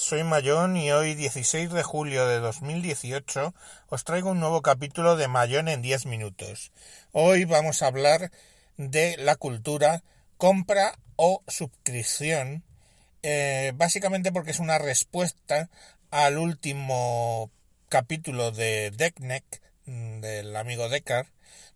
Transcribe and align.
soy 0.00 0.24
Mayón 0.24 0.76
y 0.78 0.90
hoy 0.92 1.14
16 1.14 1.70
de 1.70 1.82
julio 1.82 2.26
de 2.26 2.38
2018 2.38 3.54
os 3.88 4.04
traigo 4.04 4.30
un 4.30 4.40
nuevo 4.40 4.62
capítulo 4.62 5.14
de 5.14 5.28
Mayón 5.28 5.68
en 5.68 5.82
10 5.82 6.06
minutos. 6.06 6.72
Hoy 7.12 7.44
vamos 7.44 7.82
a 7.82 7.88
hablar 7.88 8.32
de 8.78 9.16
la 9.18 9.36
cultura 9.36 10.02
compra 10.38 10.98
o 11.16 11.42
suscripción, 11.48 12.64
eh, 13.22 13.72
básicamente 13.74 14.32
porque 14.32 14.52
es 14.52 14.58
una 14.58 14.78
respuesta 14.78 15.68
al 16.10 16.38
último 16.38 17.50
capítulo 17.90 18.52
de 18.52 18.90
Deckneck, 18.92 19.44
mm, 19.84 20.20
del 20.20 20.56
amigo 20.56 20.88
Deckard, 20.88 21.26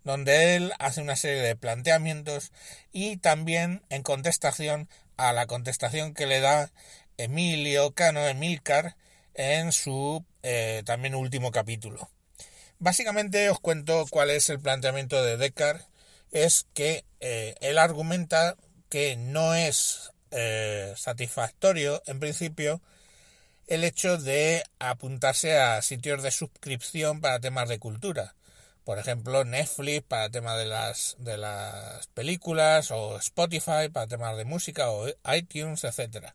donde 0.02 0.56
él 0.56 0.73
hace 0.79 1.02
una 1.02 1.16
serie 1.16 1.43
de 1.43 1.56
planteamientos 1.56 2.52
y 2.91 3.19
también 3.19 3.83
en 3.91 4.02
contestación 4.02 4.88
a 5.16 5.33
la 5.33 5.47
contestación 5.47 6.15
que 6.15 6.27
le 6.27 6.41
da 6.41 6.70
Emilio 7.16 7.92
Cano 7.92 8.27
Emilcar 8.27 8.96
en 9.34 9.73
su 9.73 10.24
eh, 10.42 10.82
también 10.84 11.14
último 11.14 11.50
capítulo. 11.50 12.09
Básicamente 12.78 13.48
os 13.50 13.60
cuento 13.60 14.04
cuál 14.10 14.30
es 14.30 14.50
el 14.50 14.60
planteamiento 14.60 15.23
de 15.23 15.37
Descartes. 15.37 15.87
Es 16.30 16.66
que 16.74 17.04
eh, 17.20 17.54
él 17.60 17.78
argumenta 17.78 18.56
que 18.88 19.16
no 19.16 19.54
es 19.54 20.12
eh, 20.30 20.92
satisfactorio, 20.96 22.02
en 22.06 22.18
principio, 22.18 22.82
el 23.66 23.84
hecho 23.84 24.18
de 24.18 24.65
apuntarse 24.78 25.59
a 25.59 25.80
sitios 25.80 26.23
de 26.23 26.30
suscripción 26.30 27.20
para 27.20 27.40
temas 27.40 27.68
de 27.68 27.78
cultura. 27.78 28.34
Por 28.84 28.98
ejemplo, 28.98 29.45
Netflix 29.45 30.02
para 30.02 30.28
temas 30.28 30.59
de 30.59 30.66
las, 30.66 31.16
de 31.18 31.38
las 31.38 32.06
películas, 32.09 32.90
o 32.90 33.16
Spotify 33.16 33.88
para 33.93 34.06
temas 34.06 34.37
de 34.37 34.45
música, 34.45 34.90
o 34.90 35.09
iTunes, 35.34 35.84
etcétera. 35.84 36.34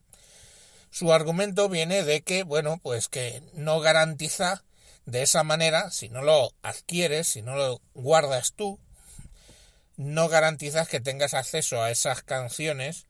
Su 0.90 1.14
argumento 1.14 1.70
viene 1.70 2.04
de 2.04 2.22
que, 2.22 2.44
bueno, 2.44 2.80
pues 2.82 3.08
que 3.08 3.42
no 3.54 3.80
garantiza 3.80 4.64
de 5.06 5.22
esa 5.22 5.44
manera, 5.44 5.92
si 5.92 6.09
no 6.09 6.22
lo 6.22 6.54
adquieres, 6.62 7.28
si 7.28 7.42
no 7.42 7.56
lo 7.56 7.82
guardas 7.94 8.54
tú, 8.54 8.80
no 9.98 10.30
garantizas 10.30 10.88
que 10.88 11.00
tengas 11.00 11.34
acceso 11.34 11.84
a 11.84 11.92
esas 11.92 12.23
canciones 12.23 13.08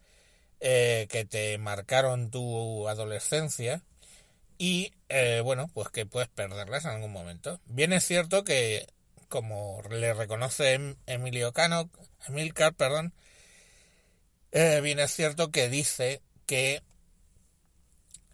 eh, 0.60 1.08
que 1.10 1.24
te 1.24 1.58
marcaron 1.58 2.32
tu 2.32 2.88
adolescencia 2.90 3.84
y, 4.58 4.94
eh, 5.08 5.42
bueno, 5.44 5.70
pues 5.74 5.90
que 5.90 6.06
puedes 6.06 6.30
perderlas 6.30 6.86
en 6.86 6.92
algún 6.92 7.12
momento. 7.12 7.62
Bien 7.66 7.94
es 7.94 8.06
cierto 8.06 8.44
que, 8.44 8.88
como 9.30 9.82
le 9.90 10.14
reconoce 10.14 10.74
em-, 10.74 10.96
Emilio 11.06 11.54
Cano, 11.54 11.90
Emilcar, 12.28 12.74
perdón, 12.74 13.14
eh, 14.52 14.82
bien 14.82 15.00
es 15.00 15.12
cierto 15.14 15.52
que 15.52 15.70
dice 15.70 16.22
que 16.46 16.82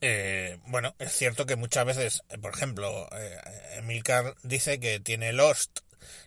eh, 0.08 0.60
bueno, 0.68 0.94
es 1.00 1.14
cierto 1.14 1.48
que 1.48 1.56
muchas 1.56 1.84
veces, 1.84 2.22
eh, 2.30 2.38
por 2.38 2.54
ejemplo, 2.54 3.10
eh, 3.12 3.40
Emilcar 3.78 4.36
dice 4.44 4.80
que 4.80 5.00
tiene 5.00 5.34
Lost 5.34 5.80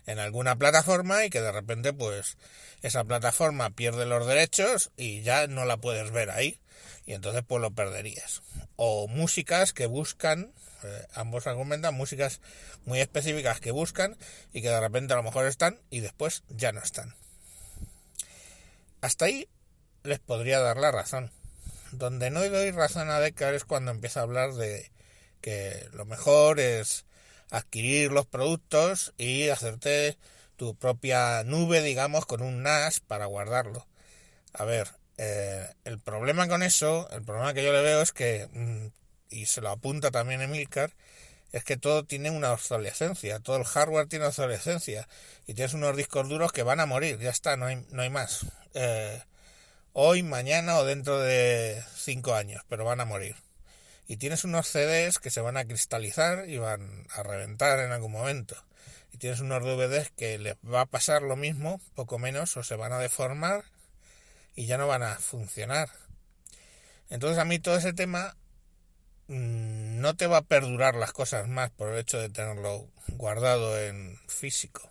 en 0.05 0.19
alguna 0.19 0.57
plataforma 0.57 1.23
y 1.23 1.29
que 1.29 1.39
de 1.39 1.53
repente 1.53 1.93
pues 1.93 2.37
esa 2.81 3.05
plataforma 3.05 3.69
pierde 3.69 4.05
los 4.05 4.27
derechos 4.27 4.91
y 4.97 5.21
ya 5.21 5.47
no 5.47 5.63
la 5.63 5.77
puedes 5.77 6.11
ver 6.11 6.29
ahí 6.29 6.59
y 7.05 7.13
entonces 7.13 7.41
pues 7.47 7.61
lo 7.61 7.71
perderías. 7.71 8.41
O 8.75 9.07
músicas 9.07 9.71
que 9.71 9.85
buscan, 9.85 10.51
ambos 11.13 11.47
argumentan, 11.47 11.95
músicas 11.95 12.41
muy 12.83 12.99
específicas 12.99 13.61
que 13.61 13.71
buscan 13.71 14.17
y 14.51 14.61
que 14.61 14.67
de 14.67 14.79
repente 14.81 15.13
a 15.13 15.17
lo 15.17 15.23
mejor 15.23 15.45
están 15.45 15.79
y 15.89 16.01
después 16.01 16.43
ya 16.49 16.73
no 16.73 16.81
están. 16.81 17.15
Hasta 18.99 19.23
ahí 19.23 19.47
les 20.03 20.19
podría 20.19 20.59
dar 20.59 20.75
la 20.75 20.91
razón. 20.91 21.31
Donde 21.91 22.29
no 22.29 22.47
doy 22.47 22.71
razón 22.71 23.09
a 23.09 23.19
Decker 23.19 23.53
es 23.53 23.65
cuando 23.65 23.91
empieza 23.91 24.19
a 24.19 24.23
hablar 24.23 24.53
de 24.53 24.91
que 25.41 25.87
lo 25.93 26.05
mejor 26.05 26.59
es 26.59 27.05
adquirir 27.49 28.11
los 28.11 28.25
productos 28.27 29.13
y 29.17 29.49
hacerte 29.49 30.17
tu 30.55 30.75
propia 30.75 31.43
nube, 31.43 31.81
digamos, 31.81 32.25
con 32.25 32.41
un 32.41 32.63
NAS 32.63 32.99
para 32.99 33.25
guardarlo. 33.25 33.87
A 34.53 34.65
ver, 34.65 34.89
eh, 35.17 35.67
el 35.85 35.99
problema 35.99 36.47
con 36.47 36.63
eso, 36.63 37.09
el 37.11 37.23
problema 37.23 37.53
que 37.53 37.63
yo 37.63 37.73
le 37.73 37.81
veo 37.81 38.01
es 38.01 38.11
que, 38.11 38.47
mm, 38.51 38.87
y 39.29 39.45
se 39.45 39.61
lo 39.61 39.69
apunta 39.69 40.11
también 40.11 40.41
Emilcar, 40.41 40.91
es 41.51 41.63
que 41.63 41.77
todo 41.77 42.05
tiene 42.05 42.29
una 42.29 42.51
obsolescencia, 42.51 43.39
todo 43.39 43.57
el 43.57 43.63
hardware 43.63 44.07
tiene 44.07 44.25
obsolescencia 44.25 45.07
y 45.47 45.53
tienes 45.55 45.73
unos 45.73 45.95
discos 45.97 46.29
duros 46.29 46.51
que 46.51 46.63
van 46.63 46.79
a 46.79 46.85
morir, 46.85 47.19
ya 47.19 47.31
está, 47.31 47.57
no 47.57 47.65
hay, 47.65 47.85
no 47.91 48.01
hay 48.01 48.09
más. 48.09 48.45
Eh, 48.73 49.21
hoy, 49.93 50.23
mañana 50.23 50.77
o 50.77 50.85
dentro 50.85 51.19
de 51.19 51.83
cinco 51.95 52.33
años, 52.33 52.63
pero 52.67 52.85
van 52.85 53.01
a 53.01 53.05
morir. 53.05 53.35
Y 54.07 54.17
tienes 54.17 54.43
unos 54.43 54.67
CDs 54.67 55.19
que 55.19 55.29
se 55.29 55.41
van 55.41 55.57
a 55.57 55.65
cristalizar 55.65 56.49
y 56.49 56.57
van 56.57 57.05
a 57.11 57.23
reventar 57.23 57.79
en 57.79 57.91
algún 57.91 58.11
momento. 58.11 58.55
Y 59.13 59.17
tienes 59.17 59.39
unos 59.39 59.63
DVDs 59.63 60.11
que 60.11 60.37
les 60.37 60.55
va 60.55 60.81
a 60.81 60.85
pasar 60.85 61.21
lo 61.21 61.35
mismo, 61.35 61.79
poco 61.95 62.19
menos, 62.19 62.57
o 62.57 62.63
se 62.63 62.75
van 62.75 62.93
a 62.93 62.99
deformar 62.99 63.65
y 64.55 64.65
ya 64.65 64.77
no 64.77 64.87
van 64.87 65.03
a 65.03 65.15
funcionar. 65.15 65.89
Entonces 67.09 67.39
a 67.39 67.45
mí 67.45 67.59
todo 67.59 67.77
ese 67.77 67.93
tema 67.93 68.35
mm, 69.27 69.99
no 69.99 70.15
te 70.15 70.27
va 70.27 70.37
a 70.37 70.41
perdurar 70.43 70.95
las 70.95 71.11
cosas 71.11 71.47
más 71.47 71.71
por 71.71 71.89
el 71.89 71.99
hecho 71.99 72.19
de 72.19 72.29
tenerlo 72.29 72.87
guardado 73.09 73.79
en 73.79 74.19
físico. 74.27 74.89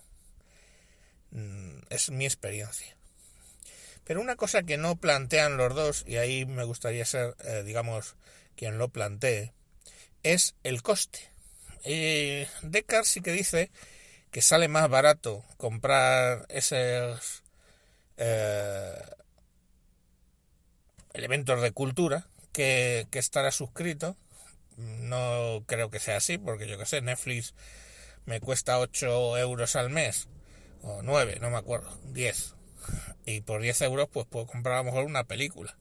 Mm, 1.31 1.81
es 1.91 2.11
mi 2.11 2.25
experiencia. 2.25 2.98
Pero 4.09 4.23
una 4.23 4.37
cosa 4.37 4.63
que 4.63 4.79
no 4.79 4.97
plantean 4.97 5.59
los 5.59 5.75
dos, 5.75 6.05
y 6.07 6.17
ahí 6.17 6.47
me 6.47 6.65
gustaría 6.65 7.05
ser, 7.05 7.37
eh, 7.45 7.63
digamos, 7.63 8.17
quien 8.57 8.79
lo 8.79 8.89
plantee, 8.89 9.53
es 10.23 10.55
el 10.63 10.81
coste. 10.81 11.19
Eh, 11.85 12.49
Descartes 12.63 13.11
sí 13.11 13.21
que 13.21 13.33
dice 13.33 13.71
que 14.31 14.41
sale 14.41 14.69
más 14.69 14.89
barato 14.89 15.45
comprar 15.59 16.47
esos 16.49 17.43
eh, 18.17 18.95
elementos 21.13 21.61
de 21.61 21.73
cultura 21.73 22.29
que, 22.53 23.07
que 23.11 23.19
estar 23.19 23.53
suscrito. 23.53 24.17
No 24.79 25.65
creo 25.67 25.91
que 25.91 26.01
sea 26.01 26.17
así, 26.17 26.39
porque 26.39 26.67
yo 26.67 26.79
que 26.79 26.87
sé, 26.87 27.03
Netflix 27.03 27.53
me 28.25 28.41
cuesta 28.41 28.79
8 28.79 29.37
euros 29.37 29.77
al 29.77 29.91
mes, 29.91 30.29
o 30.81 31.03
9, 31.03 31.41
no 31.43 31.51
me 31.51 31.59
acuerdo, 31.59 31.95
10, 32.15 32.55
y 33.25 33.41
por 33.41 33.61
10 33.61 33.83
euros 33.83 34.09
pues 34.13 34.27
puedo 34.27 34.47
comprar 34.47 34.77
a 34.77 34.79
lo 34.79 34.85
mejor 34.85 35.05
una 35.05 35.25
película. 35.25 35.77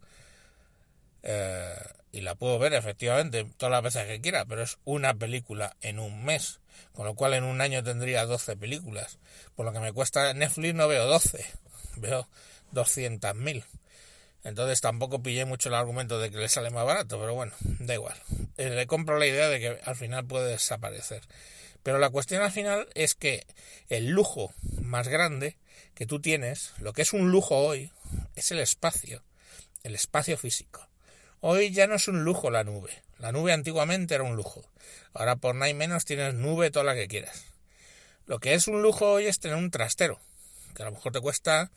Eh, 1.23 1.75
y 2.11 2.21
la 2.21 2.35
puedo 2.35 2.57
ver 2.57 2.73
efectivamente 2.73 3.45
todas 3.57 3.71
las 3.71 3.83
veces 3.83 4.07
que 4.07 4.21
quiera, 4.21 4.45
pero 4.45 4.63
es 4.63 4.77
una 4.85 5.13
película 5.13 5.75
en 5.81 5.99
un 5.99 6.23
mes, 6.23 6.59
con 6.93 7.05
lo 7.05 7.15
cual 7.15 7.33
en 7.33 7.43
un 7.43 7.61
año 7.61 7.83
tendría 7.83 8.25
12 8.25 8.55
películas. 8.57 9.19
Por 9.55 9.65
lo 9.65 9.73
que 9.73 9.79
me 9.79 9.93
cuesta 9.93 10.33
Netflix 10.33 10.73
no 10.73 10.87
veo 10.87 11.05
12, 11.05 11.45
veo 11.97 12.27
200.000. 12.73 13.65
Entonces 14.43 14.79
tampoco 14.79 15.21
pillé 15.21 15.45
mucho 15.45 15.69
el 15.69 15.75
argumento 15.75 16.19
de 16.19 16.31
que 16.31 16.37
le 16.37 16.47
sale 16.47 16.69
más 16.69 16.85
barato, 16.85 17.19
pero 17.19 17.33
bueno, 17.33 17.51
da 17.79 17.93
igual. 17.93 18.15
Eh, 18.57 18.69
le 18.69 18.87
compro 18.87 19.19
la 19.19 19.27
idea 19.27 19.49
de 19.49 19.59
que 19.59 19.79
al 19.83 19.95
final 19.95 20.25
puede 20.25 20.51
desaparecer. 20.51 21.21
Pero 21.87 21.99
la 21.99 22.09
cuestión 22.09 22.41
al 22.41 22.51
final 22.51 22.89
es 22.95 23.15
que 23.15 23.47
el 23.87 24.09
lujo 24.09 24.53
más 24.81 25.07
grande 25.07 25.55
que 25.95 26.05
tú 26.05 26.19
tienes, 26.19 26.73
lo 26.79 26.91
que 26.91 27.01
es 27.01 27.13
un 27.13 27.31
lujo 27.31 27.55
hoy, 27.55 27.93
es 28.35 28.51
el 28.51 28.59
espacio, 28.59 29.23
el 29.83 29.95
espacio 29.95 30.37
físico. 30.37 30.85
Hoy 31.39 31.71
ya 31.71 31.87
no 31.87 31.95
es 31.95 32.09
un 32.09 32.25
lujo 32.25 32.51
la 32.51 32.65
nube. 32.65 32.91
La 33.19 33.31
nube 33.31 33.53
antiguamente 33.53 34.15
era 34.15 34.25
un 34.25 34.35
lujo. 34.35 34.69
Ahora 35.13 35.37
por 35.37 35.55
nada 35.55 35.69
y 35.69 35.73
menos 35.75 36.03
tienes 36.03 36.33
nube 36.33 36.71
toda 36.71 36.83
la 36.83 36.93
que 36.93 37.07
quieras. 37.07 37.45
Lo 38.25 38.39
que 38.39 38.53
es 38.53 38.67
un 38.67 38.81
lujo 38.81 39.09
hoy 39.09 39.27
es 39.27 39.39
tener 39.39 39.55
un 39.55 39.71
trastero, 39.71 40.19
que 40.75 40.81
a 40.81 40.87
lo 40.87 40.91
mejor 40.91 41.13
te 41.13 41.21
cuesta, 41.21 41.71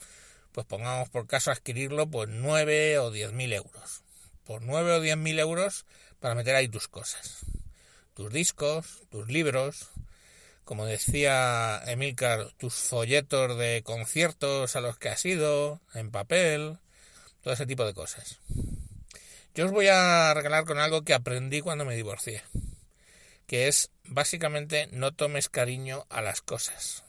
pues 0.51 0.67
pongamos 0.67 1.09
por 1.09 1.29
caso 1.29 1.53
adquirirlo, 1.53 2.11
pues 2.11 2.29
9 2.29 2.99
o 2.99 3.13
10 3.13 3.31
mil 3.31 3.53
euros. 3.53 4.03
Por 4.43 4.63
9 4.63 4.93
o 4.95 5.01
10 5.01 5.17
mil 5.19 5.39
euros 5.39 5.87
para 6.19 6.35
meter 6.35 6.57
ahí 6.57 6.67
tus 6.67 6.89
cosas. 6.89 7.47
Tus 8.21 8.35
discos, 8.35 9.01
tus 9.09 9.29
libros, 9.29 9.89
como 10.67 10.85
decía 10.85 11.81
Emilcar, 11.87 12.53
tus 12.59 12.75
folletos 12.75 13.57
de 13.57 13.83
conciertos 13.83 14.77
a 14.77 14.83
los 14.83 14.99
que 14.99 15.09
has 15.09 15.25
ido, 15.25 15.81
en 15.95 16.11
papel, 16.11 16.77
todo 17.41 17.55
ese 17.55 17.65
tipo 17.65 17.87
de 17.87 17.95
cosas. 17.95 18.39
Yo 19.55 19.65
os 19.65 19.73
voy 19.73 19.87
a 19.87 20.35
regalar 20.35 20.67
con 20.67 20.79
algo 20.79 21.03
que 21.03 21.15
aprendí 21.15 21.63
cuando 21.63 21.87
me 21.87 21.97
divorcié, 21.97 22.43
que 23.47 23.69
es 23.69 23.91
básicamente 24.05 24.91
no 24.93 25.15
tomes 25.15 25.49
cariño 25.49 26.05
a 26.11 26.21
las 26.21 26.43
cosas. 26.43 27.05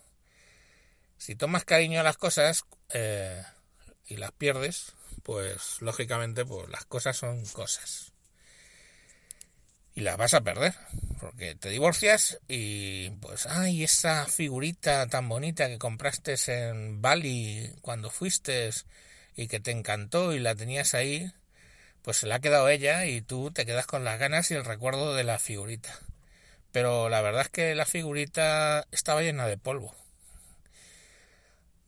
Si 1.17 1.35
tomas 1.35 1.65
cariño 1.65 1.99
a 1.99 2.03
las 2.03 2.15
cosas 2.15 2.63
eh, 2.93 3.43
y 4.05 4.15
las 4.15 4.31
pierdes, 4.31 4.93
pues 5.23 5.81
lógicamente 5.81 6.45
pues 6.45 6.69
las 6.69 6.85
cosas 6.85 7.17
son 7.17 7.45
cosas. 7.47 8.10
Y 9.93 10.01
las 10.01 10.17
vas 10.17 10.33
a 10.33 10.41
perder 10.41 10.73
porque 11.21 11.53
te 11.53 11.69
divorcias 11.69 12.39
y 12.47 13.11
pues, 13.21 13.45
ay, 13.45 13.83
esa 13.83 14.25
figurita 14.25 15.05
tan 15.05 15.29
bonita 15.29 15.67
que 15.67 15.77
compraste 15.77 16.35
en 16.47 16.99
Bali 16.99 17.71
cuando 17.81 18.09
fuiste 18.09 18.71
y 19.35 19.47
que 19.47 19.59
te 19.59 19.69
encantó 19.69 20.33
y 20.33 20.39
la 20.39 20.55
tenías 20.55 20.95
ahí, 20.95 21.31
pues 22.01 22.17
se 22.17 22.27
la 22.27 22.35
ha 22.35 22.39
quedado 22.39 22.69
ella 22.69 23.05
y 23.05 23.21
tú 23.21 23.51
te 23.51 23.67
quedas 23.67 23.85
con 23.85 24.03
las 24.03 24.19
ganas 24.19 24.49
y 24.49 24.55
el 24.55 24.65
recuerdo 24.65 25.13
de 25.13 25.23
la 25.23 25.37
figurita. 25.37 25.99
Pero 26.71 27.07
la 27.07 27.21
verdad 27.21 27.43
es 27.43 27.49
que 27.49 27.75
la 27.75 27.85
figurita 27.85 28.87
estaba 28.91 29.21
llena 29.21 29.45
de 29.45 29.57
polvo. 29.57 29.93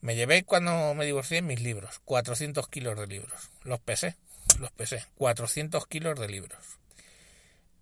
Me 0.01 0.15
llevé 0.15 0.44
cuando 0.44 0.94
me 0.94 1.06
divorcié 1.06 1.41
mis 1.41 1.61
libros, 1.61 2.01
400 2.06 2.67
kilos 2.67 2.99
de 2.99 3.07
libros. 3.07 3.49
Los 3.63 3.79
pesé, 3.79 4.15
los 4.59 4.71
pesé, 4.71 5.06
400 5.15 5.88
kilos 5.88 6.19
de 6.19 6.27
libros. 6.27 6.82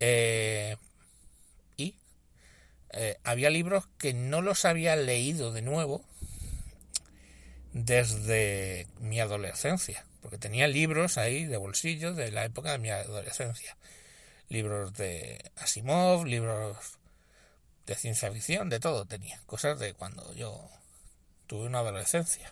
Eh, 0.04 0.78
y 1.78 1.96
eh, 2.90 3.18
había 3.24 3.52
libros 3.52 3.88
que 4.00 4.14
no 4.16 4.42
los 4.42 4.66
había 4.66 4.96
leído 4.96 5.54
de 5.54 5.62
nuevo 5.62 6.04
desde 7.72 8.88
mi 9.00 9.20
adolescencia, 9.20 10.04
porque 10.22 10.40
tenía 10.40 10.68
libros 10.68 11.20
ahí 11.20 11.46
de 11.46 11.56
bolsillo 11.58 12.16
de 12.16 12.32
la 12.32 12.44
época 12.46 12.72
de 12.72 12.80
mi 12.80 12.90
adolescencia. 12.90 13.78
Libros 14.50 14.94
de 14.96 15.52
Asimov, 15.58 16.26
libros 16.26 16.98
de 17.86 17.96
ciencia 17.96 18.32
ficción, 18.32 18.70
de 18.70 18.80
todo 18.80 19.06
tenía, 19.06 19.40
cosas 19.46 19.78
de 19.78 19.94
cuando 19.94 20.34
yo 20.34 20.68
tuve 21.46 21.68
una 21.68 21.80
adolescencia. 21.80 22.52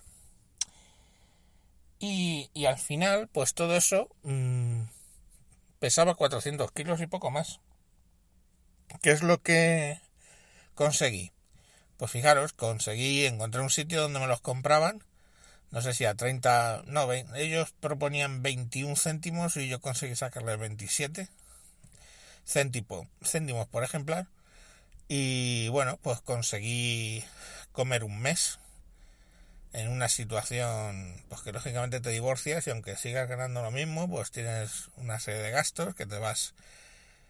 Y, 1.98 2.51
y 2.54 2.66
al 2.66 2.78
final, 2.78 3.28
pues 3.28 3.56
todo 3.56 3.75
eso 3.75 4.07
mmm, 4.22 4.59
pesaba 5.80 6.16
400 6.16 6.72
kilos 6.72 7.02
y 7.02 7.08
poco 7.08 7.31
más. 7.31 7.60
¿Qué 9.02 9.12
es 9.12 9.24
lo 9.24 9.42
que 9.42 10.00
conseguí? 10.76 11.31
Pues 11.98 12.12
fijaros, 12.12 12.54
conseguí 12.54 13.26
encontrar 13.26 13.64
un 13.64 13.70
sitio 13.70 14.02
donde 14.02 14.20
me 14.20 14.28
los 14.28 14.42
compraban 14.42 15.04
no 15.72 15.81
sé 15.81 15.94
si 15.94 16.06
a 16.06 16.16
30, 16.16 16.84
no, 16.88 17.12
ellos 17.14 17.74
proponían 17.80 18.42
21 18.42 18.96
céntimos 18.96 19.56
y 19.58 19.68
yo 19.68 19.80
conseguí 19.80 20.16
sacarle 20.16 20.58
27 20.58 21.30
céntimos, 22.46 23.08
céntimos 23.24 23.68
por 23.68 23.84
ejemplar. 23.84 24.28
Y 25.08 25.70
bueno, 25.70 25.98
pues 26.02 26.22
conseguí 26.22 27.24
comer 27.72 28.04
un 28.04 28.20
mes 28.20 28.59
en 29.74 29.89
una 29.89 30.10
situación 30.10 31.24
pues 31.30 31.42
que 31.42 31.51
lógicamente 31.51 32.00
te 32.00 32.10
divorcias 32.10 32.66
y 32.68 32.71
aunque 32.71 32.95
sigas 32.95 33.27
ganando 33.27 33.62
lo 33.62 33.71
mismo, 33.71 34.10
pues 34.10 34.31
tienes 34.31 34.89
una 34.98 35.19
serie 35.19 35.42
de 35.42 35.51
gastos 35.51 35.95
que 35.95 36.06
te 36.06 36.18
vas 36.18 36.54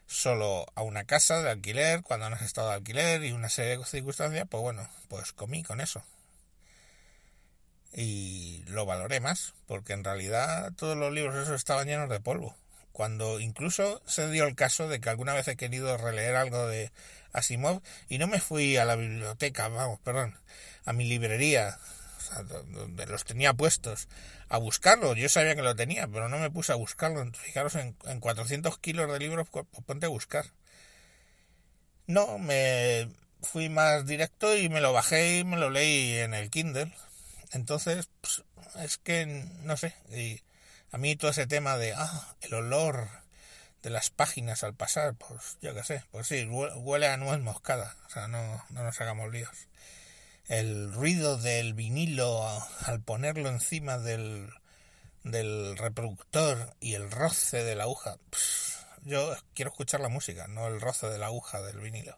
solo 0.07 0.65
a 0.75 0.81
una 0.81 1.03
casa 1.05 1.41
de 1.41 1.51
alquiler 1.51 2.01
cuando 2.03 2.29
no 2.29 2.35
has 2.35 2.41
estado 2.41 2.69
de 2.69 2.75
alquiler 2.75 3.23
y 3.23 3.31
una 3.31 3.49
serie 3.49 3.77
de 3.77 3.85
circunstancias, 3.85 4.47
pues 4.49 4.61
bueno, 4.61 4.89
pues 5.09 5.33
comí 5.33 5.63
con 5.63 5.81
eso 5.81 6.03
y 7.93 8.63
lo 8.67 8.85
valoré 8.85 9.19
más, 9.19 9.53
porque 9.67 9.93
en 9.93 10.03
realidad 10.03 10.71
todos 10.75 10.97
los 10.97 11.11
libros 11.11 11.35
esos 11.35 11.55
estaban 11.55 11.87
llenos 11.87 12.09
de 12.09 12.19
polvo. 12.19 12.55
Cuando 12.91 13.39
incluso 13.39 14.01
se 14.05 14.29
dio 14.29 14.45
el 14.45 14.55
caso 14.55 14.87
de 14.87 14.99
que 14.99 15.09
alguna 15.09 15.33
vez 15.33 15.47
he 15.47 15.55
querido 15.55 15.97
releer 15.97 16.35
algo 16.35 16.67
de 16.67 16.91
Asimov 17.31 17.81
y 18.09 18.17
no 18.17 18.27
me 18.27 18.39
fui 18.39 18.77
a 18.77 18.85
la 18.85 18.95
biblioteca, 18.95 19.67
vamos, 19.69 19.99
perdón, 20.01 20.37
a 20.85 20.93
mi 20.93 21.05
librería, 21.05 21.79
donde 22.71 23.05
los 23.05 23.25
tenía 23.25 23.53
puestos, 23.53 24.07
a 24.47 24.57
buscarlo. 24.57 25.15
Yo 25.15 25.29
sabía 25.29 25.55
que 25.55 25.61
lo 25.61 25.75
tenía, 25.75 26.07
pero 26.07 26.29
no 26.29 26.39
me 26.39 26.51
puse 26.51 26.71
a 26.71 26.75
buscarlo. 26.75 27.25
Fijaros, 27.33 27.75
en, 27.75 27.95
en 28.05 28.19
400 28.19 28.77
kilos 28.79 29.11
de 29.11 29.19
libros, 29.19 29.47
pues 29.49 29.65
ponte 29.85 30.05
a 30.05 30.09
buscar. 30.09 30.45
No, 32.07 32.39
me 32.39 33.09
fui 33.41 33.69
más 33.69 34.05
directo 34.05 34.55
y 34.57 34.69
me 34.69 34.81
lo 34.81 34.93
bajé 34.93 35.39
y 35.39 35.43
me 35.43 35.57
lo 35.57 35.69
leí 35.69 36.17
en 36.17 36.33
el 36.33 36.49
Kindle. 36.49 36.93
Entonces, 37.51 38.09
pues, 38.21 38.43
es 38.79 38.97
que, 38.97 39.25
no 39.63 39.77
sé, 39.77 39.95
y 40.11 40.41
a 40.91 40.97
mí 40.97 41.15
todo 41.15 41.31
ese 41.31 41.47
tema 41.47 41.77
de, 41.77 41.93
ah, 41.95 42.35
el 42.41 42.53
olor 42.53 43.09
de 43.81 43.89
las 43.89 44.09
páginas 44.09 44.63
al 44.63 44.73
pasar, 44.73 45.15
pues 45.15 45.57
yo 45.61 45.73
qué 45.73 45.83
sé, 45.83 46.03
pues 46.11 46.27
sí, 46.27 46.45
huele 46.45 47.07
a 47.07 47.17
nuez 47.17 47.39
moscada, 47.39 47.95
o 48.07 48.09
sea, 48.09 48.27
no, 48.27 48.63
no 48.69 48.83
nos 48.83 48.99
hagamos 49.01 49.31
líos. 49.31 49.67
El 50.49 50.91
ruido 50.91 51.37
del 51.37 51.73
vinilo 51.75 52.43
al 52.85 53.01
ponerlo 53.01 53.49
encima 53.49 53.99
del, 53.99 54.49
del 55.23 55.77
reproductor 55.77 56.75
y 56.79 56.95
el 56.95 57.11
roce 57.11 57.63
de 57.63 57.75
la 57.75 57.83
aguja, 57.83 58.17
yo 59.05 59.35
quiero 59.53 59.69
escuchar 59.69 59.99
la 59.99 60.09
música, 60.09 60.47
no 60.47 60.67
el 60.67 60.81
roce 60.81 61.07
de 61.07 61.19
la 61.19 61.27
aguja 61.27 61.61
del 61.61 61.79
vinilo. 61.79 62.17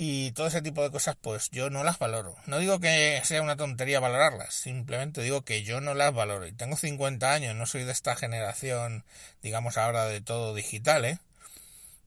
Y 0.00 0.30
todo 0.32 0.46
ese 0.46 0.62
tipo 0.62 0.82
de 0.82 0.90
cosas, 0.92 1.16
pues 1.20 1.50
yo 1.50 1.70
no 1.70 1.82
las 1.82 1.98
valoro. 1.98 2.36
No 2.46 2.58
digo 2.58 2.78
que 2.78 3.20
sea 3.24 3.42
una 3.42 3.56
tontería 3.56 3.98
valorarlas, 3.98 4.54
simplemente 4.54 5.22
digo 5.22 5.42
que 5.42 5.64
yo 5.64 5.80
no 5.80 5.94
las 5.94 6.14
valoro. 6.14 6.46
Y 6.46 6.52
tengo 6.52 6.76
50 6.76 7.32
años, 7.32 7.56
no 7.56 7.66
soy 7.66 7.84
de 7.84 7.92
esta 7.92 8.14
generación, 8.14 9.04
digamos 9.42 9.76
ahora 9.76 10.06
de 10.06 10.20
todo 10.20 10.54
digital, 10.54 11.04
¿eh? 11.04 11.18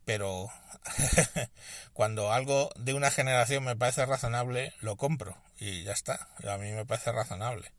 Pero 0.06 0.50
cuando 1.94 2.31
algo 2.31 2.69
de 2.75 2.94
una 2.94 3.12
generación 3.12 3.63
me 3.63 3.75
parece 3.75 4.06
razonable, 4.06 4.74
lo 4.80 4.95
compro. 4.98 5.38
Y 5.60 5.83
ya 5.83 5.92
está, 5.92 6.28
a 6.48 6.57
mí 6.57 6.72
me 6.72 6.86
parece 6.86 7.12
razonable. 7.12 7.72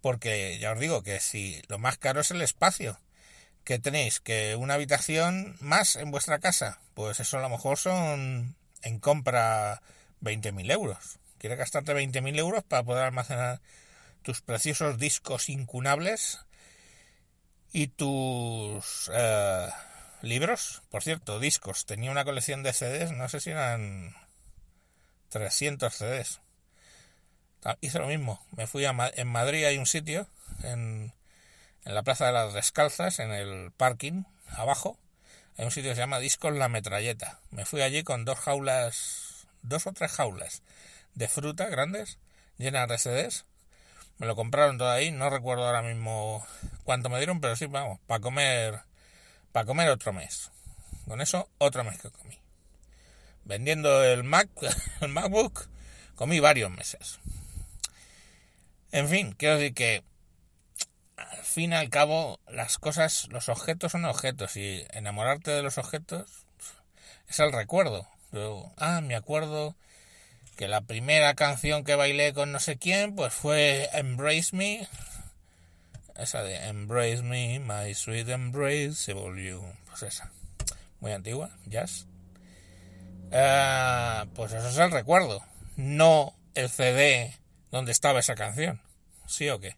Porque 0.00 0.58
ya 0.58 0.72
os 0.72 0.80
digo 0.80 1.02
que 1.02 1.20
si 1.20 1.62
lo 1.68 1.78
más 1.78 1.96
caro 1.96 2.20
es 2.20 2.30
el 2.30 2.42
espacio, 2.42 2.98
que 3.64 3.78
tenéis 3.78 4.20
que 4.20 4.56
una 4.56 4.74
habitación 4.74 5.56
más 5.60 5.96
en 5.96 6.10
vuestra 6.10 6.38
casa, 6.38 6.78
pues 6.92 7.20
eso 7.20 7.38
a 7.38 7.42
lo 7.42 7.48
mejor 7.48 7.78
son 7.78 8.56
en 8.82 8.98
compra 9.00 9.80
20.000 10.20 10.70
euros. 10.70 11.18
Quieres 11.38 11.58
gastarte 11.58 11.94
20.000 11.94 12.38
euros 12.38 12.64
para 12.64 12.82
poder 12.82 13.04
almacenar 13.04 13.60
tus 14.22 14.42
preciosos 14.42 14.98
discos 14.98 15.48
incunables 15.48 16.40
y 17.72 17.88
tus 17.88 19.10
eh, 19.12 19.68
libros. 20.24 20.82
Por 20.90 21.02
cierto, 21.02 21.40
discos. 21.40 21.86
Tenía 21.86 22.10
una 22.10 22.24
colección 22.24 22.62
de 22.62 22.72
CDs, 22.72 23.12
no 23.12 23.28
sé 23.28 23.40
si 23.40 23.50
eran 23.50 24.14
300 25.30 25.92
CDs. 25.94 26.40
Ah, 27.64 27.76
hice 27.80 27.98
lo 27.98 28.06
mismo. 28.06 28.44
Me 28.56 28.66
fui 28.66 28.84
a 28.84 28.94
en 29.14 29.28
Madrid 29.28 29.64
hay 29.64 29.78
un 29.78 29.86
sitio 29.86 30.28
en, 30.62 31.12
en 31.84 31.94
la 31.94 32.02
Plaza 32.02 32.26
de 32.26 32.32
las 32.32 32.52
Descalzas, 32.52 33.18
en 33.18 33.32
el 33.32 33.72
parking 33.72 34.24
abajo, 34.50 34.98
hay 35.56 35.66
un 35.66 35.70
sitio 35.70 35.90
que 35.90 35.94
se 35.94 36.00
llama 36.00 36.18
Discos 36.18 36.52
La 36.54 36.68
Metralleta. 36.68 37.38
Me 37.50 37.64
fui 37.64 37.80
allí 37.80 38.02
con 38.02 38.24
dos 38.24 38.38
jaulas, 38.40 39.46
dos 39.62 39.86
o 39.86 39.92
tres 39.92 40.10
jaulas 40.10 40.62
de 41.14 41.28
fruta 41.28 41.68
grandes, 41.68 42.18
llenas 42.58 42.88
de 42.88 42.98
CDs. 42.98 43.46
Me 44.18 44.26
lo 44.26 44.34
compraron 44.34 44.78
todo 44.78 44.90
ahí, 44.90 45.12
no 45.12 45.30
recuerdo 45.30 45.64
ahora 45.64 45.82
mismo 45.82 46.44
cuánto 46.82 47.08
me 47.08 47.18
dieron, 47.18 47.40
pero 47.40 47.54
sí, 47.54 47.66
vamos, 47.66 48.00
para 48.06 48.20
comer, 48.20 48.80
para 49.54 49.66
comer 49.66 49.88
otro 49.88 50.12
mes. 50.12 50.50
Con 51.06 51.20
eso, 51.20 51.48
otro 51.58 51.84
mes 51.84 52.00
que 52.00 52.10
comí. 52.10 52.36
Vendiendo 53.44 54.02
el 54.02 54.24
Mac, 54.24 54.48
el 55.00 55.10
MacBook, 55.10 55.68
comí 56.16 56.40
varios 56.40 56.72
meses. 56.72 57.20
En 58.90 59.08
fin, 59.08 59.32
quiero 59.38 59.54
decir 59.54 59.72
que 59.72 60.02
al 61.16 61.44
fin 61.44 61.70
y 61.70 61.76
al 61.76 61.88
cabo, 61.88 62.40
las 62.48 62.78
cosas, 62.78 63.28
los 63.30 63.48
objetos 63.48 63.92
son 63.92 64.04
objetos 64.06 64.56
y 64.56 64.84
enamorarte 64.90 65.52
de 65.52 65.62
los 65.62 65.78
objetos 65.78 66.46
es 67.28 67.38
el 67.38 67.52
recuerdo. 67.52 68.08
ah, 68.76 69.02
me 69.02 69.14
acuerdo 69.14 69.76
que 70.56 70.66
la 70.66 70.80
primera 70.80 71.34
canción 71.34 71.84
que 71.84 71.94
bailé 71.94 72.34
con 72.34 72.50
no 72.50 72.58
sé 72.58 72.76
quién, 72.76 73.14
pues 73.14 73.32
fue 73.32 73.88
Embrace 73.92 74.56
Me. 74.56 74.88
Esa 76.16 76.42
de 76.42 76.56
Embrace 76.68 77.22
Me, 77.22 77.58
My 77.58 77.92
Sweet 77.92 78.28
Embrace, 78.28 78.94
se 78.94 79.12
volvió, 79.14 79.62
pues 79.88 80.04
esa, 80.04 80.30
muy 81.00 81.12
antigua, 81.12 81.50
jazz. 81.66 82.06
Ah, 83.32 84.26
pues 84.34 84.52
eso 84.52 84.68
es 84.68 84.78
el 84.78 84.92
recuerdo, 84.92 85.44
no 85.76 86.34
el 86.54 86.70
CD 86.70 87.34
donde 87.72 87.90
estaba 87.90 88.20
esa 88.20 88.36
canción. 88.36 88.80
¿Sí 89.26 89.48
o 89.48 89.58
qué? 89.58 89.76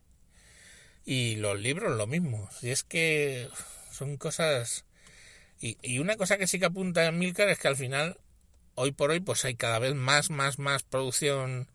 Y 1.07 1.37
los 1.37 1.59
libros 1.59 1.97
lo 1.97 2.07
mismo. 2.07 2.51
Si 2.61 2.71
es 2.71 2.85
que 2.85 3.49
son 3.91 4.17
cosas... 4.19 4.85
Y, 5.59 5.79
y 5.81 6.01
una 6.01 6.17
cosa 6.17 6.37
que 6.37 6.47
sí 6.47 6.59
que 6.59 6.67
apunta 6.67 7.07
en 7.07 7.19
Milcar 7.19 7.49
es 7.49 7.59
que 7.59 7.69
al 7.69 7.77
final, 7.77 8.19
hoy 8.75 8.93
por 8.93 9.11
hoy, 9.11 9.21
pues 9.21 9.45
hay 9.47 9.55
cada 9.55 9.79
vez 9.79 9.95
más, 9.95 10.29
más, 10.29 10.59
más 10.59 10.83
producción 10.83 11.71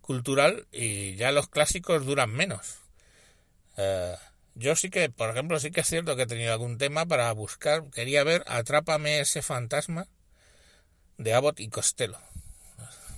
cultural 0.00 0.66
y 0.72 1.16
ya 1.16 1.30
los 1.32 1.48
clásicos 1.48 2.06
duran 2.06 2.30
menos. 2.30 2.78
Eh, 3.78 4.16
yo 4.56 4.74
sí 4.74 4.90
que, 4.90 5.08
por 5.08 5.30
ejemplo, 5.30 5.60
sí 5.60 5.70
que 5.70 5.80
es 5.80 5.86
cierto 5.86 6.16
que 6.16 6.22
he 6.22 6.26
tenido 6.26 6.52
algún 6.52 6.78
tema 6.78 7.06
para 7.06 7.30
buscar, 7.32 7.84
quería 7.90 8.24
ver 8.24 8.42
Atrápame 8.48 9.20
ese 9.20 9.40
fantasma 9.40 10.08
de 11.16 11.32
Abbott 11.32 11.60
y 11.60 11.68
Costello. 11.68 12.18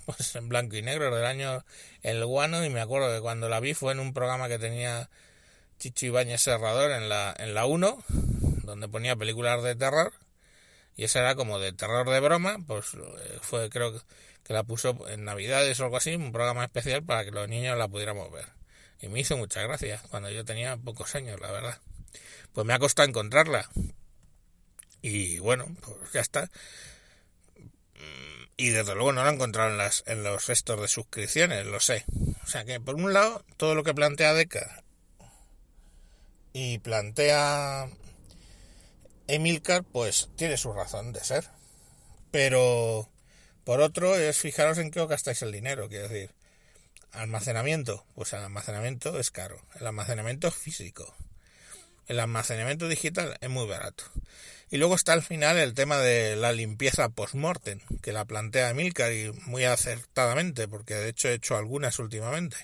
Pues 0.07 0.35
en 0.35 0.49
blanco 0.49 0.77
y 0.77 0.83
negro 0.83 1.15
del 1.15 1.25
año 1.25 1.65
El 2.03 2.25
Guano 2.25 2.65
y 2.65 2.71
me 2.71 2.81
acuerdo 2.81 3.15
que 3.15 3.21
cuando 3.21 3.49
la 3.49 3.61
vi 3.61 3.75
fue 3.75 3.93
en 3.93 4.01
un 4.01 4.13
programa 4.13 4.49
que 4.49 4.59
tenía 4.59 5.09
Chicho 5.79 6.07
Ibáñez 6.07 6.43
Serrador 6.43 6.91
en 6.91 7.09
la, 7.09 7.35
en 7.39 7.55
la 7.55 7.67
1, 7.67 8.05
donde 8.65 8.89
ponía 8.89 9.17
películas 9.17 9.63
de 9.63 9.77
terror, 9.77 10.13
y 10.97 11.05
esa 11.05 11.21
era 11.21 11.37
como 11.37 11.59
de 11.59 11.73
terror 11.73 12.11
de 12.11 12.21
broma, 12.21 12.59
pues 12.67 12.95
eh, 12.95 13.39
fue 13.41 13.71
creo 13.71 14.03
que 14.43 14.53
la 14.53 14.65
puso 14.65 15.09
en 15.09 15.25
Navidades 15.25 15.81
o 15.81 15.85
algo 15.85 15.97
así, 15.97 16.15
un 16.15 16.33
programa 16.33 16.65
especial 16.65 17.03
para 17.03 17.25
que 17.25 17.31
los 17.31 17.49
niños 17.49 17.79
la 17.79 17.89
pudiéramos 17.89 18.31
ver. 18.33 18.60
Y 19.01 19.09
me 19.09 19.21
hizo 19.21 19.37
mucha 19.37 19.63
gracia, 19.63 20.03
cuando 20.11 20.31
yo 20.31 20.45
tenía 20.45 20.77
pocos 20.77 21.15
años, 21.15 21.41
la 21.41 21.51
verdad. 21.51 21.79
Pues 22.53 22.67
me 22.67 22.75
ha 22.75 22.79
costado 22.79 23.09
encontrarla. 23.09 23.69
Y 25.03 25.39
bueno, 25.39 25.67
pues 25.81 26.13
ya 26.13 26.21
está. 26.21 26.51
Y 28.57 28.69
desde 28.69 28.95
luego 28.95 29.13
no 29.13 29.25
la 29.25 29.31
he 29.31 29.35
encontrado 29.35 29.71
en, 29.71 29.79
las, 29.79 30.05
en 30.07 30.23
los 30.23 30.47
restos 30.47 30.79
de 30.81 30.89
suscripciones, 30.89 31.65
lo 31.65 31.81
sé. 31.81 32.05
O 32.45 32.47
sea 32.47 32.67
que 32.67 32.79
por 32.79 32.97
un 32.97 33.15
lado, 33.15 33.43
todo 33.57 33.75
lo 33.75 33.85
que 33.85 33.95
plantea 33.95 34.35
Deca 34.35 34.85
y 36.53 36.79
plantea 36.79 37.89
Emilcar, 39.29 39.85
pues 39.85 40.29
tiene 40.37 40.59
su 40.59 40.75
razón 40.75 41.13
de 41.13 41.25
ser. 41.25 41.47
Pero 42.31 43.09
por 43.65 43.81
otro 43.81 44.15
es 44.15 44.37
fijaros 44.37 44.77
en 44.77 44.91
qué 44.91 45.07
gastáis 45.07 45.41
el 45.41 45.53
dinero, 45.53 45.89
quiero 45.89 46.09
decir. 46.09 46.35
Almacenamiento, 47.13 48.05
pues 48.15 48.33
el 48.33 48.41
almacenamiento 48.41 49.19
es 49.19 49.31
caro. 49.31 49.61
El 49.79 49.87
almacenamiento 49.87 50.51
físico. 50.51 51.15
El 52.07 52.21
almacenamiento 52.21 52.89
digital 52.89 53.37
es 53.41 53.51
muy 53.51 53.67
barato. 53.67 54.05
Y 54.71 54.77
luego 54.79 54.95
está 54.95 55.13
al 55.13 55.23
final 55.23 55.59
el 55.59 55.75
tema 55.75 55.99
de 55.99 56.37
la 56.37 56.53
limpieza 56.53 57.09
post-mortem, 57.09 57.81
que 58.03 58.13
la 58.13 58.25
plantea 58.25 58.71
Emilcar 58.71 59.13
y 59.13 59.33
muy 59.47 59.65
acertadamente, 59.65 60.69
porque 60.69 60.95
de 60.95 61.09
hecho 61.09 61.29
he 61.29 61.35
hecho 61.35 61.57
algunas 61.57 61.99
últimamente. 61.99 62.57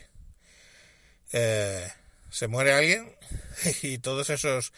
Eh, 1.33 1.89
se 2.31 2.47
muere 2.47 2.73
alguien 2.73 3.13
y 3.83 3.99
todos 3.99 4.31
esos 4.31 4.73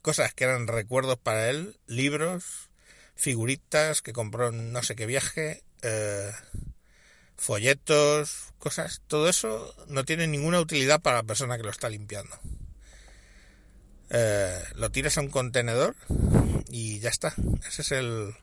cosas 0.00 0.32
que 0.32 0.44
eran 0.44 0.66
recuerdos 0.66 1.18
para 1.18 1.50
él, 1.50 1.78
libros, 1.86 2.70
figuritas 3.14 4.00
que 4.00 4.14
compró 4.14 4.48
en 4.48 4.72
no 4.72 4.82
sé 4.82 4.96
qué 4.96 5.04
viaje, 5.04 5.62
eh, 5.82 6.32
folletos, 7.38 8.52
cosas, 8.58 9.00
todo 9.06 9.28
eso 9.28 9.74
no 9.86 10.04
tiene 10.04 10.26
ninguna 10.26 10.60
utilidad 10.60 11.00
para 11.00 11.18
la 11.18 11.22
persona 11.22 11.56
que 11.56 11.62
lo 11.62 11.70
está 11.70 11.88
limpiando. 11.88 12.36
Eh, 14.10 14.62
lo 14.74 14.90
tiras 14.90 15.16
a 15.16 15.20
un 15.20 15.28
contenedor 15.28 15.94
y 16.68 16.98
ya 16.98 17.08
está. 17.08 17.34
Ese 17.66 17.82
es 17.82 17.92
el, 17.92 18.34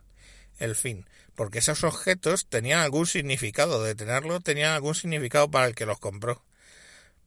el 0.59 0.75
fin. 0.75 1.05
Porque 1.35 1.59
esos 1.59 1.83
objetos 1.83 2.47
tenían 2.47 2.79
algún 2.79 3.05
significado. 3.05 3.83
De 3.83 3.95
tenerlo 3.95 4.39
tenían 4.39 4.71
algún 4.71 4.95
significado 4.95 5.51
para 5.51 5.67
el 5.67 5.75
que 5.75 5.85
los 5.85 5.99
compró. 5.99 6.43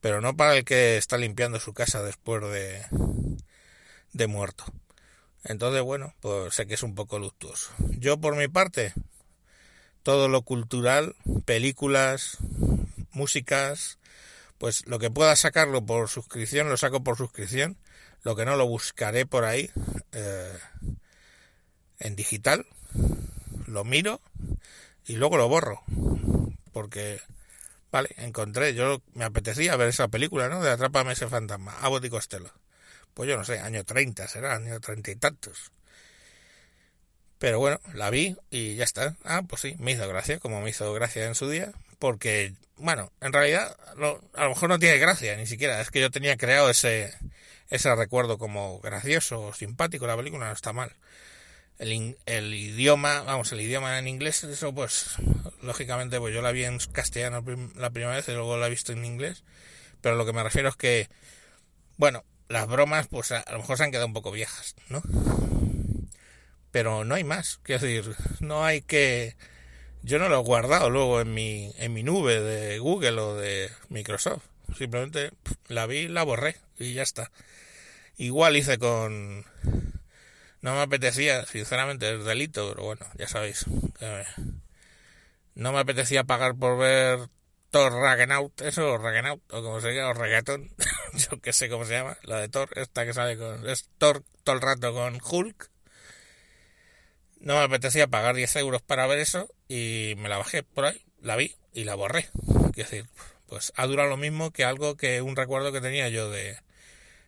Pero 0.01 0.21
no 0.21 0.37
para 0.37 0.57
el 0.57 0.65
que 0.65 0.97
está 0.97 1.19
limpiando 1.19 1.61
su 1.61 1.75
casa 1.75 2.03
después 2.03 2.43
de, 2.43 2.85
de 4.13 4.27
muerto. 4.27 4.65
Entonces, 5.45 5.83
bueno, 5.83 6.15
pues 6.21 6.55
sé 6.55 6.67
que 6.67 6.75
es 6.75 6.83
un 6.83 6.95
poco 6.95 7.19
luctuoso. 7.19 7.71
Yo, 7.99 8.19
por 8.19 8.37
mi 8.37 8.49
parte, 8.49 8.95
todo 10.09 10.31
lo 10.31 10.41
cultural, 10.41 11.17
películas, 11.45 12.39
músicas, 13.11 13.99
pues 14.57 14.87
lo 14.87 14.99
que 14.99 15.11
pueda 15.11 15.37
sacarlo 15.37 15.85
por 15.85 16.09
suscripción, 16.09 16.71
lo 16.71 16.79
saco 16.79 17.05
por 17.05 17.19
suscripción. 17.19 17.77
Lo 18.23 18.35
que 18.35 18.47
no 18.47 18.57
lo 18.57 18.67
buscaré 18.67 19.27
por 19.27 19.45
ahí 19.45 19.71
eh, 20.13 20.59
en 21.99 22.17
digital, 22.17 22.65
lo 23.67 23.85
miro 23.85 24.23
y 25.05 25.17
luego 25.17 25.37
lo 25.37 25.47
borro. 25.47 25.83
Porque, 26.73 27.21
vale, 27.93 28.09
encontré, 28.17 28.73
yo 28.73 29.03
me 29.13 29.27
apetecía 29.27 29.77
ver 29.77 29.89
esa 29.89 30.09
película, 30.09 30.49
¿no? 30.49 30.63
De 30.63 30.71
Atrápame 30.71 31.13
ese 31.13 31.29
fantasma, 31.29 31.77
Abbott 31.83 32.07
y 32.07 32.09
Costello 32.09 32.51
pues 33.13 33.29
yo 33.29 33.37
no 33.37 33.43
sé, 33.43 33.59
año 33.59 33.83
30 33.83 34.29
será, 34.29 34.55
año 34.55 34.79
treinta 34.79 35.11
y 35.11 35.17
tantos. 35.17 35.73
Pero 37.39 37.59
bueno, 37.59 37.81
la 37.95 38.11
vi 38.11 38.37
y 38.51 38.75
ya 38.75 38.85
está. 38.85 39.17
Ah, 39.25 39.43
pues 39.49 39.63
sí, 39.63 39.77
me 39.79 39.93
hizo 39.93 40.09
gracia, 40.09 40.39
como 40.39 40.61
me 40.61 40.71
hizo 40.71 40.93
gracia 40.93 41.27
en 41.27 41.35
su 41.35 41.49
día, 41.49 41.73
porque, 41.99 42.55
bueno, 42.77 43.13
en 43.21 43.33
realidad 43.33 43.77
a 44.35 44.45
lo 44.45 44.49
mejor 44.49 44.69
no 44.69 44.79
tiene 44.79 44.99
gracia, 44.99 45.37
ni 45.37 45.47
siquiera, 45.47 45.81
es 45.81 45.91
que 45.91 46.01
yo 46.01 46.11
tenía 46.11 46.37
creado 46.37 46.69
ese, 46.71 47.15
ese 47.71 47.95
recuerdo 47.95 48.39
como 48.39 48.81
gracioso 48.81 49.53
simpático, 49.53 50.07
la 50.07 50.17
película 50.17 50.47
no 50.47 50.53
está 50.53 50.73
mal. 50.73 50.93
El, 51.79 52.19
el, 52.27 52.55
idioma, 52.55 53.23
vamos, 53.23 53.53
el 53.53 53.61
idioma 53.61 54.01
en 54.01 54.09
inglés, 54.09 54.43
eso 54.43 54.75
pues, 54.75 55.15
lógicamente, 55.63 56.19
pues 56.19 56.35
yo 56.35 56.43
la 56.43 56.51
vi 56.51 56.65
en 56.65 56.79
castellano 56.79 57.45
la 57.77 57.91
primera 57.91 58.17
vez 58.17 58.29
y 58.29 58.33
luego 58.33 58.57
la 58.57 58.67
he 58.67 58.71
visto 58.71 58.93
en 58.93 59.05
inglés, 59.05 59.45
pero 60.01 60.17
lo 60.17 60.27
que 60.27 60.33
me 60.33 60.43
refiero 60.43 60.69
es 60.69 60.77
que, 60.77 61.09
bueno, 61.97 62.25
las 62.49 62.67
bromas, 62.67 63.07
pues 63.07 63.31
a, 63.31 63.45
lo 63.53 63.59
mejor 63.59 63.77
se 63.77 63.85
han 63.85 63.91
quedado 63.93 64.07
un 64.07 64.13
poco 64.13 64.33
viejas, 64.33 64.75
¿no? 64.89 65.03
Pero 66.71 67.05
no 67.05 67.15
hay 67.15 67.25
más, 67.25 67.61
quiero 67.63 67.87
decir, 67.87 68.15
no 68.41 68.65
hay 68.65 68.83
que... 68.83 69.37
Yo 70.03 70.19
no 70.19 70.29
lo 70.29 70.41
he 70.41 70.45
guardado 70.45 70.91
luego 70.91 71.21
en 71.21 71.35
mi, 71.35 71.73
en 71.77 71.93
mi 71.93 72.03
nube 72.03 72.41
de 72.41 72.79
Google 72.79 73.21
o 73.21 73.35
de 73.35 73.71
Microsoft. 73.89 74.45
Simplemente 74.77 75.33
la 75.67 75.87
vi, 75.87 76.09
la 76.09 76.23
borré 76.23 76.57
y 76.79 76.93
ya 76.93 77.03
está. 77.03 77.31
Igual 78.17 78.57
hice 78.57 78.79
con... 78.79 79.45
No 80.61 80.75
me 80.75 80.81
apetecía, 80.81 81.47
sinceramente, 81.47 82.09
el 82.09 82.25
delito, 82.25 82.69
pero 82.71 82.85
bueno, 82.85 83.07
ya 83.17 83.29
sabéis. 83.29 83.65
no 85.55 85.73
me 85.73 85.79
apetecía 85.79 86.25
pagar 86.25 86.57
por 86.57 86.79
ver 86.79 87.29
Thor 87.71 87.93
Ragnarok, 87.93 88.61
eso, 88.63 88.95
o 88.95 88.99
Ragnarok, 88.99 89.43
o 89.53 89.63
como 89.63 89.81
se 89.81 89.95
llama, 89.95 90.11
o 90.11 90.15
Reggaeton, 90.15 90.71
yo 91.15 91.41
que 91.41 91.53
sé 91.53 91.69
cómo 91.69 91.85
se 91.85 91.93
llama, 91.93 92.17
la 92.23 92.41
de 92.41 92.49
Thor, 92.49 92.71
esta 92.77 93.05
que 93.05 93.13
sale 93.13 93.37
con, 93.37 93.69
es 93.69 93.89
Thor 93.99 94.25
todo 94.43 94.57
el 94.57 94.63
rato 94.63 94.93
con 94.93 95.21
Hulk. 95.23 95.71
No 97.41 97.55
me 97.55 97.63
apetecía 97.63 98.09
pagar 98.09 98.35
10 98.35 98.57
euros 98.57 98.83
para 98.83 99.07
ver 99.07 99.19
eso 99.19 99.49
y 99.69 100.15
me 100.19 100.29
la 100.29 100.39
bajé 100.39 100.63
por 100.63 100.87
ahí, 100.87 101.03
la 101.23 101.37
vi 101.37 101.57
y 101.73 101.85
la 101.85 101.95
borré. 101.95 102.31
Es 102.71 102.77
decir, 102.77 103.07
pues 103.47 103.73
ha 103.77 103.87
durado 103.87 104.09
lo 104.09 104.17
mismo 104.17 104.51
que 104.51 104.65
algo 104.65 104.97
que 104.97 105.23
un 105.23 105.37
recuerdo 105.37 105.73
que 105.73 105.81
tenía 105.81 106.09
yo 106.09 106.31
de, 106.31 106.59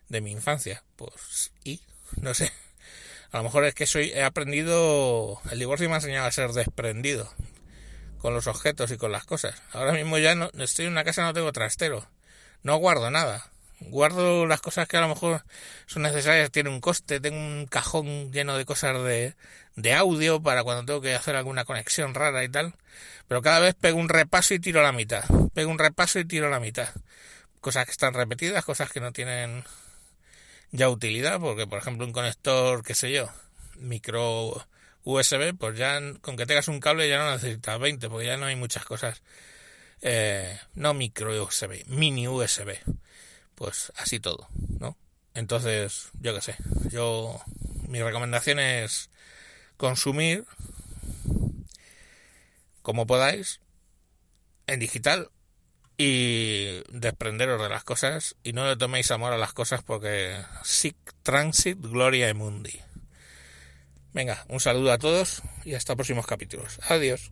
de 0.08 0.20
mi 0.20 0.32
infancia. 0.32 0.82
Pues, 0.96 1.52
y, 1.64 1.80
no 2.20 2.34
sé. 2.34 2.52
A 3.32 3.38
lo 3.38 3.44
mejor 3.44 3.64
es 3.64 3.74
que 3.74 3.86
soy, 3.86 4.10
he 4.10 4.24
aprendido, 4.24 5.40
el 5.50 5.58
divorcio 5.58 5.88
me 5.88 5.94
ha 5.94 5.98
enseñado 5.98 6.26
a 6.26 6.32
ser 6.32 6.50
desprendido 6.52 7.32
con 8.18 8.34
los 8.34 8.48
objetos 8.48 8.90
y 8.90 8.96
con 8.96 9.12
las 9.12 9.24
cosas. 9.24 9.62
Ahora 9.72 9.92
mismo 9.92 10.18
ya 10.18 10.34
no 10.34 10.50
estoy 10.58 10.86
en 10.86 10.92
una 10.92 11.04
casa, 11.04 11.22
no 11.22 11.32
tengo 11.32 11.52
trastero. 11.52 12.08
No 12.62 12.76
guardo 12.76 13.10
nada. 13.10 13.50
Guardo 13.80 14.46
las 14.46 14.60
cosas 14.60 14.86
que 14.86 14.96
a 14.96 15.00
lo 15.00 15.08
mejor 15.08 15.44
son 15.86 16.02
necesarias, 16.02 16.50
tiene 16.50 16.70
un 16.70 16.80
coste, 16.80 17.20
tengo 17.20 17.38
un 17.38 17.66
cajón 17.66 18.30
lleno 18.32 18.56
de 18.56 18.64
cosas 18.64 19.02
de, 19.02 19.34
de 19.76 19.94
audio 19.94 20.42
para 20.42 20.62
cuando 20.62 20.84
tengo 20.84 21.00
que 21.00 21.14
hacer 21.14 21.36
alguna 21.36 21.64
conexión 21.64 22.14
rara 22.14 22.44
y 22.44 22.48
tal. 22.48 22.74
Pero 23.28 23.42
cada 23.42 23.60
vez 23.60 23.74
pego 23.74 23.98
un 23.98 24.08
repaso 24.08 24.54
y 24.54 24.60
tiro 24.60 24.82
la 24.82 24.92
mitad. 24.92 25.24
Pego 25.54 25.70
un 25.70 25.78
repaso 25.78 26.18
y 26.18 26.24
tiro 26.24 26.50
la 26.50 26.60
mitad. 26.60 26.88
Cosas 27.60 27.84
que 27.86 27.92
están 27.92 28.14
repetidas, 28.14 28.64
cosas 28.64 28.90
que 28.90 29.00
no 29.00 29.12
tienen 29.12 29.64
ya 30.72 30.88
utilidad, 30.88 31.40
porque 31.40 31.66
por 31.66 31.78
ejemplo 31.78 32.06
un 32.06 32.12
conector, 32.12 32.82
qué 32.82 32.94
sé 32.94 33.12
yo, 33.12 33.30
micro 33.76 34.66
USB, 35.04 35.56
pues 35.56 35.78
ya 35.78 36.00
con 36.20 36.36
que 36.36 36.46
tengas 36.46 36.68
un 36.68 36.80
cable 36.80 37.08
ya 37.08 37.18
no 37.18 37.30
necesitas 37.32 37.78
20, 37.78 38.08
porque 38.08 38.26
ya 38.26 38.36
no 38.36 38.46
hay 38.46 38.56
muchas 38.56 38.84
cosas. 38.84 39.22
Eh, 40.02 40.58
no 40.74 40.94
micro 40.94 41.42
USB, 41.44 41.84
mini 41.86 42.28
USB. 42.28 42.78
Pues 43.60 43.92
así 43.96 44.20
todo, 44.20 44.48
¿no? 44.78 44.96
Entonces, 45.34 46.08
yo 46.18 46.34
qué 46.34 46.40
sé, 46.40 46.56
yo 46.88 47.38
mi 47.88 48.02
recomendación 48.02 48.58
es 48.58 49.10
consumir 49.76 50.46
como 52.80 53.06
podáis 53.06 53.60
en 54.66 54.80
digital 54.80 55.28
y 55.98 56.82
desprenderos 56.90 57.60
de 57.60 57.68
las 57.68 57.84
cosas 57.84 58.34
y 58.42 58.54
no 58.54 58.66
le 58.66 58.78
toméis 58.78 59.10
amor 59.10 59.34
a 59.34 59.36
las 59.36 59.52
cosas 59.52 59.82
porque 59.82 60.42
sic 60.64 60.96
transit 61.22 61.78
gloria 61.82 62.32
mundi. 62.32 62.80
Venga, 64.14 64.42
un 64.48 64.60
saludo 64.60 64.90
a 64.90 64.96
todos 64.96 65.42
y 65.66 65.74
hasta 65.74 65.96
próximos 65.96 66.26
capítulos. 66.26 66.80
Adiós. 66.88 67.30